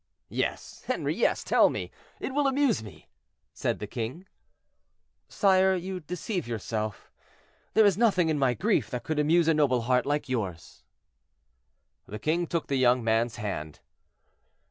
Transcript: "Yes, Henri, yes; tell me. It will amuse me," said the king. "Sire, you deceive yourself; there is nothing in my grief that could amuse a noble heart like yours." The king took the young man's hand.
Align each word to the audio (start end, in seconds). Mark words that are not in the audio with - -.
"Yes, 0.31 0.81
Henri, 0.87 1.13
yes; 1.13 1.43
tell 1.43 1.69
me. 1.69 1.91
It 2.19 2.33
will 2.33 2.47
amuse 2.47 2.81
me," 2.81 3.07
said 3.53 3.77
the 3.77 3.85
king. 3.85 4.25
"Sire, 5.29 5.75
you 5.75 5.99
deceive 5.99 6.47
yourself; 6.47 7.11
there 7.75 7.85
is 7.85 7.99
nothing 7.99 8.27
in 8.27 8.39
my 8.39 8.55
grief 8.55 8.89
that 8.89 9.03
could 9.03 9.19
amuse 9.19 9.47
a 9.47 9.53
noble 9.53 9.81
heart 9.81 10.07
like 10.07 10.27
yours." 10.27 10.81
The 12.07 12.17
king 12.17 12.47
took 12.47 12.65
the 12.65 12.77
young 12.77 13.03
man's 13.03 13.35
hand. 13.35 13.79